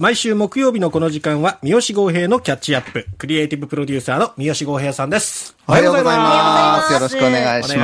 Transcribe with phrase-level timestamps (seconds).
[0.00, 3.06] 毎週木曜日のこの時間は、三好豪平のキャッチアップ。
[3.18, 5.54] クリエイティブプロデューサーの三好豪平さんです。
[5.68, 6.94] おはようございます。
[6.94, 7.82] おはようございますよろしくお願いしま。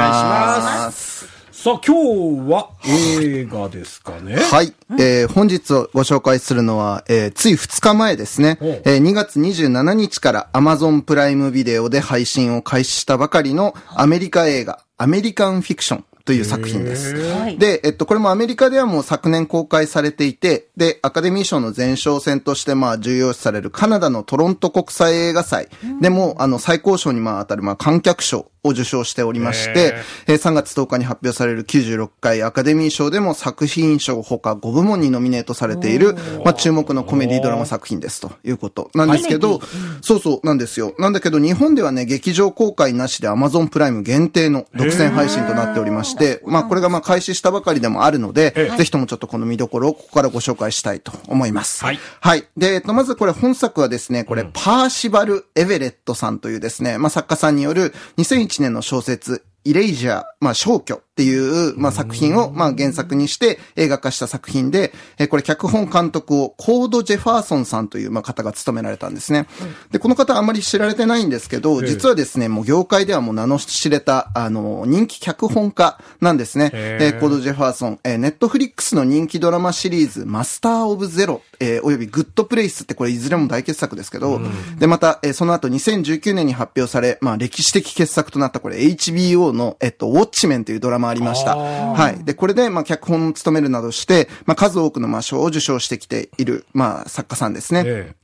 [0.86, 4.36] ますさあ、今日は映画ですかね。
[4.36, 4.72] はい。
[4.98, 8.56] えー本日ご紹介するのは、えーつい2日前ですね。
[8.62, 17.14] えー2月27日から Amazon プライムビデオで配信を開始したばかりのアメリカ映画、アメリカンフィクションという作品です。
[17.14, 17.56] はい。
[17.56, 25.68] で、えっと、これもアメリカではもう昨年公開されていて、で、アカデミー賞の前哨戦としてまあ重要視されるカナダのトロント国際映画祭
[26.02, 29.94] でも、あの、最高賞にまあ当たるまあ観客賞を受賞しておりまして、
[30.26, 30.36] えー。
[30.36, 39.60] 3月10日に発表される96回アカデミー賞でも作品賞ほか5部門にノミネートされている、まあ注目のコメディドラマ作品ですということなんですけど、
[40.02, 40.94] そうそうなんですよ。
[40.98, 51.84] なんだけど日本ではね、劇場公開なしで Amazon プライム限定の独占配信となっておりまして、まあこれがまあ開始したばかりでもあるので、ぜひともちょっとこの見どころをここからご紹介したいと思います。
[51.84, 51.98] はい。
[52.20, 52.44] はい。
[52.56, 61.02] で、えっと、まずこれ本作はですね、これ、パーシバル・エベレットさんというですね、まあ作家さんによる2001年の小説、 Erasure、まあ、消去。
[61.16, 69.46] っていう、まあ、作品を、まあ、原作にして映画化した作品で、えーこれ脚本監督をコード・ジェファーソンさんという、まあ、方が務められたんですね。
[69.90, 76.70] で、この方あんまり知られてないんですけど、実はですね、もう業界ではもう名の知れた、あの、人気脚本家なんですね。
[76.74, 84.38] えーコード・ジェファーソン、えー Netflix の人気ドラマシリーズ、マスター・オブ・ゼロ、えーおよびグッド・プレイスってこれいずれも大傑作ですけど、
[84.78, 91.56] で、また、えーその後2019年に発表され、まあ歴史的傑作となったこれ HBO の、えっと、ウォッチメンというドラマありました。
[91.56, 92.24] はい。
[92.24, 97.82] で、これで、まあ脚本を務めるなどして、まあ数多くのまあ賞を受賞してきている、まあ作家さんですね。
[97.86, 98.14] え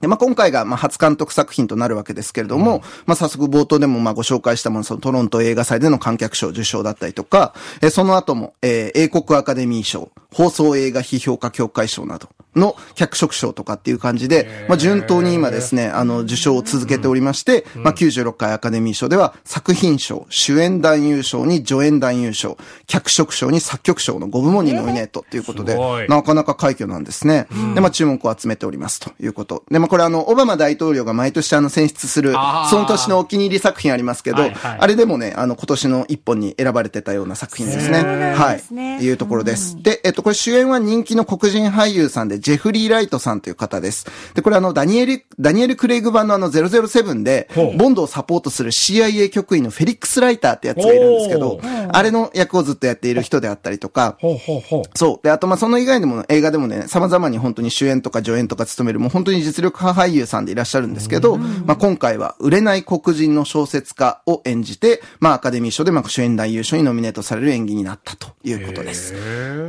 [0.00, 27.46] で、まあ、今回が、まあ、初監督作品となるわけですけれども、まあ、早速冒頭でも、まあ、ご紹介したもの、そのトロント映画祭での観客賞受賞だったりとか、えーその後も、えー英国アカデミー賞、放送映画批評家協会賞などの脚色賞とかっていう感じで、まあ、順当に今ですね、あの、受賞を続けておりまして、まあ、96回アカデミー賞では、作品賞、主演男優賞に助演男優賞、脚色賞に作曲賞の5部門にノミネートっていうことで、なかなか快挙なんですね。
[27.74, 29.64] で、まあ注目を集めておりますということ。
[29.70, 32.32] で、まあこれあの、オバマ大統領が毎年あの選出する
[32.70, 38.34] その年のお気に入り作品ありますけど、あれでもね、あの、今年の一本に選ばれてたような作品ですね。
[38.36, 39.04] はい。
[39.04, 39.80] いうところです。
[39.82, 44.06] で、えっと、これ主演は人気の黒人俳優さんで、ジェフリー・ライトさんという方です。
[44.34, 51.60] で、これあの、ダニエル、ダニエル・クレイグ版のあの007でボンドをサポートする CIA 局員のフェリックス・ライターってやつがいるんですけどお、
[51.90, 54.82] あれの役をずっとやっている人であったりとか、ほうほうほう。
[54.94, 55.24] そう。
[55.24, 69.14] で、あと、ま、その以外でも、映画でもね、様々に本当に主演とか助演とか務める、もう本当に実力派俳優さんでいらっしゃるんですけど、まあ、今回は、売れない黒人の小説家を演じて、まあ、アカデミー賞で、まあ、主演男優賞にノミネートされる演技になったということです。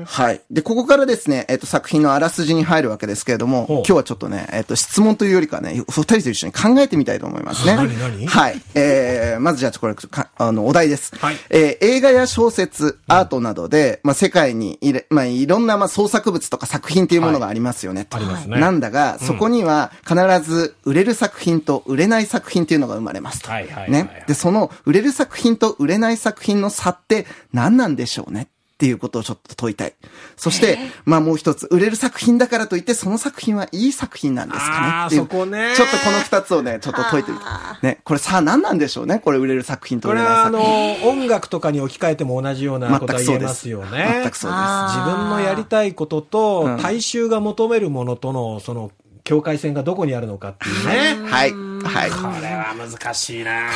[0.05, 0.41] はい。
[0.51, 7.75] で、ここからですね、えっ、と、作品のあらすじに入るわけですけれども、今日はちょっとね、えっ、と、質問というよりかね、お二人と一緒に考えてみたいと思いますね。
[7.75, 8.27] 何何？
[8.27, 8.61] はい。
[8.75, 11.15] えー、まずじゃあ、これ、かあの、お題です。
[11.17, 18.05] はいえー映画や小説、アートなどで、まあ、世界にいれ、まあ、いろんな、まあ、創作物とか作品っていうものがありますよね。
[18.05, 23.49] とありますねなんだが、そこには必ず売れる作品と売れない作品っていうのが生まれますと。
[23.49, 24.23] はいはいはいはいね。
[24.27, 28.47] で、その売れる作品と売れない作品の差って何なんでしょうね。
[28.79, 29.93] っていうことをちょっと問いたい。
[30.37, 35.21] そして、まあもう一つ、売れる作品だからといって、その作品はいい作品なんですかねっていう。
[35.23, 37.85] そこねちょっとこの二つをね、ちょっと解いてみたい。
[37.85, 41.01] ね、これさあ何なんでしょうねこれ売れる作品と売れないこれはあ作品。
[41.01, 44.21] の、音楽とかに置き換えても同じようなことは言えますよね。
[44.23, 44.97] 全くそうです。
[44.97, 48.91] 自分のやりたいこととうん、大衆が求めるものとの、その、
[49.25, 51.29] 境界線がどこにあるのかっていうね。
[51.29, 51.68] はい。
[51.83, 52.11] はい。
[52.11, 53.69] これは難しいな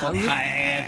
[0.00, 0.12] 答
[0.42, 0.86] え。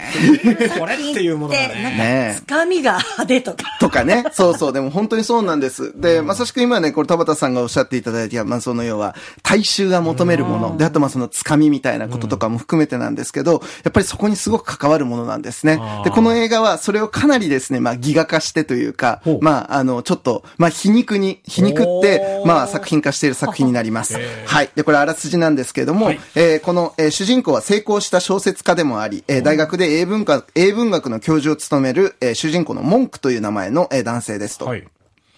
[0.79, 2.35] これっていうものがで、ね。
[2.37, 3.57] つかみが派手とか。
[3.79, 4.25] とかね。
[4.31, 4.73] そうそう。
[4.73, 5.93] でも本当にそうなんです。
[5.99, 10.77] で、まさしく今ね、これ田畑さんがおっしゃっていただいて、まあその要は、大衆が求めるもの。
[10.77, 15.79] で、あとまあそのつかみみたいなこととかも含めてなんですけど、やっぱりそこにすごく関わるものなんですね。
[16.03, 24.17] で、この映画はそれをかなりですね、まあギガ化してというかまああの、ちょっと、まあ皮肉に、皮肉ってまあ作品化している作品になります。
[24.45, 24.69] はい。
[24.75, 34.65] で、これあらすじなんですけれども、はいえーこの、えー主人公は成功した小説家でもあり、えー大学で英文化、英文学の教授を務める、えー主人公のモンクという名前の、えー男性ですと。
[34.65, 34.85] はい。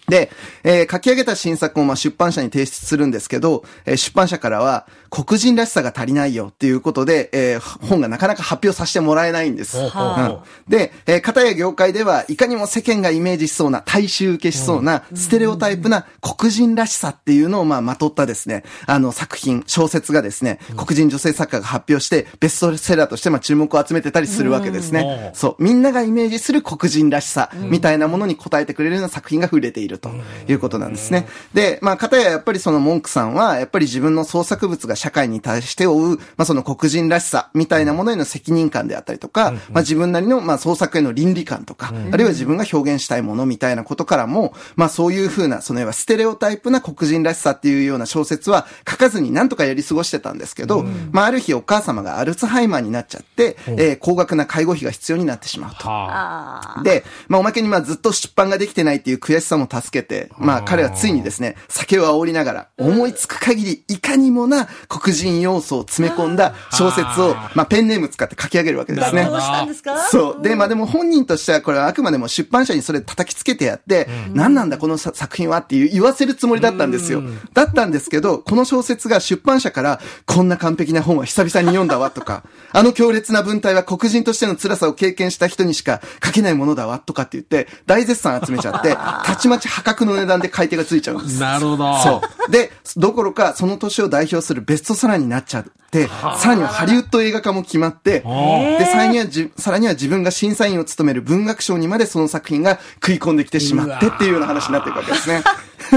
[0.07, 0.31] で、
[0.63, 9.89] えー書き上げた新作をまあ出版社に提出するんですけど、えー出版社からは、黒人らしさが足りないよっていうことで、えー本がなかなか発表させてもらえないんです。
[9.89, 10.39] ほうん。
[10.67, 25.29] で、えー、片や業界では、いかにも世間がイメージしそうな、大衆受けしそうな、ステレオタイプな黒人らしさっていうのをまあまとったですね、あの作品、小説がですね、黒人女性作家が発表して、ベストセラーとしてまあ注目を集めてたりするわけですね。
[25.29, 25.35] うん。
[25.35, 30.11] そう、みんながイメージする黒人らしさ、みたいなものに応えてくれるような作品が触れているると
[30.47, 31.27] いうことなんですね。
[31.53, 56.83] で、まあ、かたややっぱりその文句さんは、やっぱり自分の創作物が社会に対して負う、まあ、その黒人らしさみたいなものへの責任感であったりとか、まあ、自分なりの、まあ、創作への倫理観とか、あるいは自分が表現したいものみたいなことからも、まあ、そういうふうな、そのステレオタイプな黒人らしさっていうような小説は書かずになんとかやり過ごしてたんですけど、まあ、ある日お母様がアルツハイマーになっちゃって、えー、高額な介護費が必要になってしまうと。
[56.83, 69.25] で、まあ、おまけにまあ、ずっと出版ができてないっていう悔しさも助けて、まあ、彼はついにですね、酒を煽りながら、思いつく限り、いかにもな黒人要素を詰め込んだ小説を、まあ、ペンネーム使って書き上げるわけですね。
[69.25, 69.97] どうしたんですか？
[70.07, 70.41] そう。
[70.41, 77.21] で、まあでも本人としてはこれはあくまでも出版社にそれ叩きつけてやって、何なんだこの作品はっていう言わせるつもりだったんですよ。
[77.53, 91.41] だったんですけど、この小説が出版社からこんな完璧な本は久々に読んだわとか、あの強烈な文体は黒人としての辛さを経験した人にしか書けないものだわとかって言って大絶賛集めちゃって、たちまち破格の値段で買い手がついちゃうんです。
[91.41, 91.97] なるほど。
[91.97, 92.51] そう。
[92.51, 95.69] で、どころかその年を代表するベストセラーになっちゃって、
[96.03, 105.41] さらにはハリウッド映画化も決まって、で、さらにはじ、さらには自分が審査員を務める文学賞にまでその作品が食い込んできてしまってっていうような話になっていくわけですね。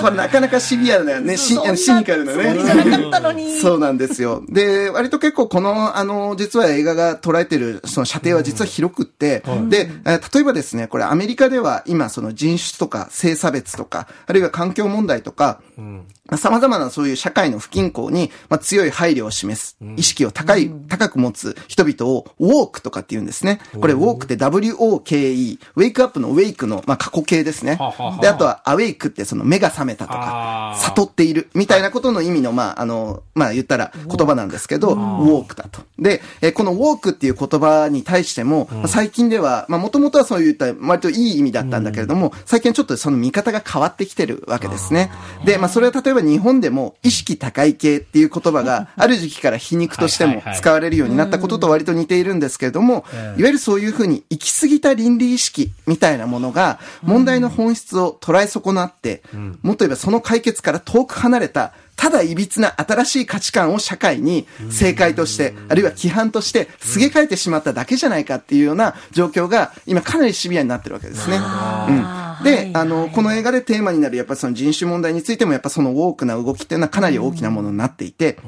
[0.00, 1.36] これなかなかシビアだよね。
[1.36, 3.60] シシニカルなね。
[3.60, 4.42] そうなんですよ。
[4.48, 23.60] で、割と結構この、あの、実は映画が捉えてるその射程は実は広くって、うん、で、例えばですね、これアメリカでは今その人種とか性差別とか、あるいは環境問題とか、うん様々なそういう社会の不均衡に、まあ、強い配慮を示す、意識を高い、高く持つ人々を、ウォークとかって言うんですね。
[23.80, 27.76] これ、ウォークって W-O-K-E、ウェイクアップのウェイクの、まあ、過去形ですね。
[28.20, 35.82] で、あとは、アウェイクってその目が覚めたとか、悟っている、みたいなことの意味の、まあ、あの、まあ、言ったら言葉なんですけど、ウォークだと。
[35.98, 45.10] で、えこのウォークっていう言葉に対しても、まあ、最近では、まあ、もともとはそういった割といい意味だったんだけれども、最近ちょっとその見方が変わってきてるわけですね。
[45.44, 59.22] で、まあ、それは例えば日本でも意識高い系っていう言葉がある時期から皮肉としても使われるようになったことと割と似ているんですけれども、いわゆるそういうふうに行き過ぎた倫理意識みたいなものが問題の本質を捉え損なって、
[59.62, 71.36] もっと言えばその解決から遠く離れたただ歪な新しい価値観を社会に正解として、あるいは規範としてすげ替えてしまっただけじゃないかっていうような状況が今かなりシビアになってるわけですね。
[71.36, 71.42] うん、
[72.42, 78.38] で、あの、この映画でテーマになるやっぱりその人種問題についてもやっぱその多くな動きっていうのはかなり大きなものになっていて、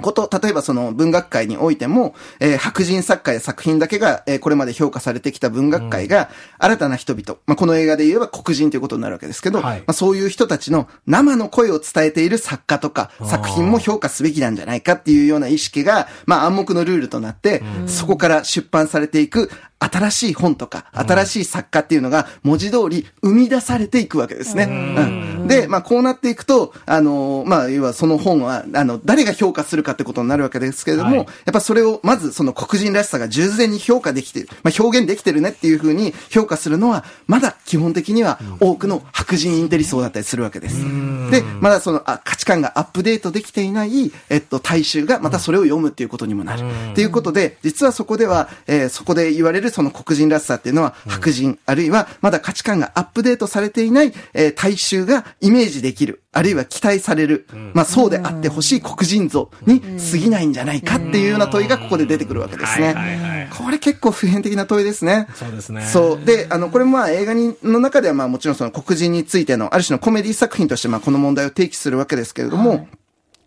[0.00, 19.50] こと、例えばその文学界においても、えー、白人作家や作品だけが、えー、これまで評価されてきた文学界が、新たな人々、まあ、この映画で言えば黒人ということになるわけですけど、はい、まあ、そういう人たちの生の声を伝えている作家とか、作品も評価すべきなんじゃないかっていうような意識が、まあ、暗黙のルールとなって、そこから出版されていく
[19.90, 24.64] 新しい本とか、新しい作家っていうのが文字通り生み出されていくわけですね。
[24.64, 40.82] うん、で、まあこうなっていくと、あの、まあ要はその本は、あの、誰が評価するかってことになるわけですけれども、はい、やっぱそれをまずその黒人らしさが従前に評価できてる、まあ表現できてるねっていうふうに評価するのは、まだ基本的には多くの白人インテリ層だったりするわけです。
[41.30, 46.62] で、まだそのあ価値観がアップデートできていない、えっと、大衆がまたそれを読むっていうことにもなる。
[46.92, 63.50] っていうことで、実はそこでは、えー、そこで言われるその黒人らしさっていうのは白人、あるいはまだ価値観がアップデートされていない、えー、大衆がイメージできる、あるいは期待される、まあそうであってほしい黒人像に過ぎないんじゃないかっていうような問いがここで出てくるわけですね。
[63.58, 65.26] これ結構普遍的な問いですね。
[65.34, 65.82] そうですね。
[65.82, 66.24] そう。
[66.24, 72.88] で、あの、これもまあ映画にの中ではまあもちろんその黒人についてのある種のコメディ作品としてまあこの問題を提起するわけですけれども、はい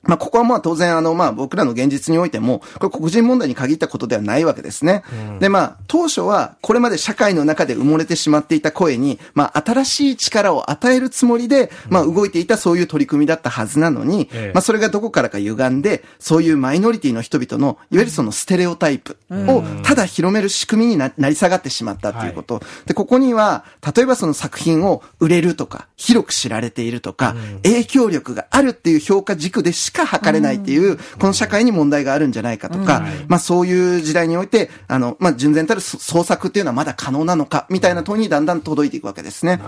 [0.07, 5.03] まあ、ここはまあ当然あの、まあ僕らの現実においても、これ黒人問題に限ったことではないわけですね。
[5.11, 22.55] うん、で、まあ、当初はこれまで社会の中で埋もれてしまっていた声に、まあ新しい力を与えるつもりで、まあ動いていたそういう取り組みだったはずなのに、うん、まあそれがどこからか歪んで、そういうマイノリティの人々の、いわゆるそのステレオタイプをただ広める仕組みになり下がってしまったっていうこと。
[22.55, 39.59] はい、で、ここには、例えばその作品を売れるとか、広く知られているとか、うん、影響力があるっていう評価軸でしか測れないっていうこの社会に問題があるんじゃないかとか、まあそういう時代において、あの、まあ純然たる創作っていうのはまだ可能なのか、みたいな問いにだんだん届いていくわけですね。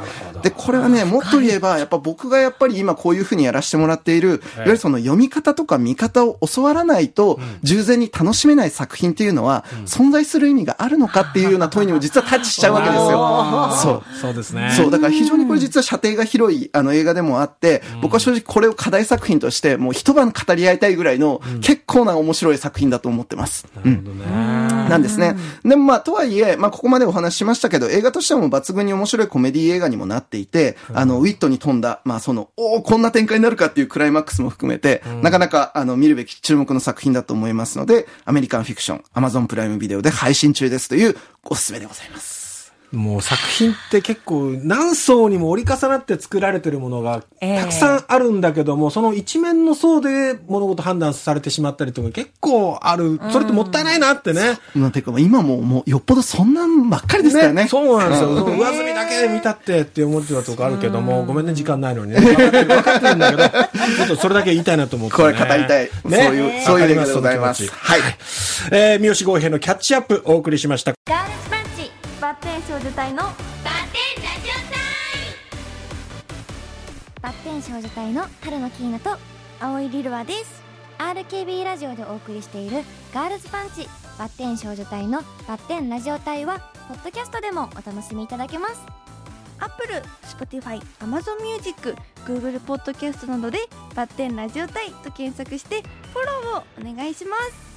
[0.44, 13.72] で、これはね、もっと言えば、やっぱ僕がやっぱり今こういうふうにやらせてもらっている、いわゆるその読み方とか見方を教わらないと、従前に楽しめない作品っていうのは、存在する意味があるのかっていうような問いにも実はタッチしちゃうわけですよ。
[13.82, 14.20] そう。
[14.20, 14.74] そうですね。
[14.76, 23.66] そう、だから非常にこれ実は射程が広いあの映画でもあって、僕は正直これを課題作品として、もう一晩語り合いたいぐらいの、結構な面白い作品だと思ってます。
[23.76, 24.26] なるほどね。
[24.90, 25.36] なんですね。
[25.64, 42.37] でもまあ、とはいえ、まあ、ここまでお話ししましたけど、映画としても抜群に面白いコメディ映画にもなっていて、あの、ウィットに富んだ、まあ、その、おおこんな展開になるかっていうクライマックスも含めて、なかなか、あの、見るべき注目の作品だと思いますので、アメリカンフィクション、アマゾンプライムビデオで配信中ですという、おすすめでございます。
[42.92, 53.20] もう作品って結構何層にも折り重なって作られてるものがええたくさんあるんだけども、その一面の層で物事判断されてしまったりとか結構ある。
[53.32, 54.58] それってもったいないなってね。
[54.76, 57.68] なんていうか、今もう、もう、よっぽどそんなんばっかりですからね。
[57.68, 58.38] そうなんですよ。
[58.40, 62.22] その上積みだけで見たってって思ってたとこあるけども、ごめんね、時間ないのにね。
[62.22, 65.24] 分かってる、分かってるんだけど、ちょっとそれだけ言いたいなと思って、ね。
[65.24, 68.00] これ語りたいそういうそういうでございますはい
[68.72, 70.94] えー、三好豪平のキャッチアップお送りしました。
[72.28, 73.40] バッテン少女隊のバッテ
[74.20, 74.82] ンラジオ隊
[77.22, 79.18] バッテン少女隊の春野キーナと
[79.62, 80.62] 青いリルワです。
[80.98, 83.88] RKB ラジオでお送りしているガールズパンチ。
[84.20, 88.82] バッテン少女隊のバッテンラジオ隊はポッドキャストでもお楽しみいただけます。
[89.60, 93.60] アップル、Spotify、Amazon Music、Google Podcast などで
[93.96, 95.82] バッテンラジオ隊と検索して
[96.12, 97.77] フォローをお願いします。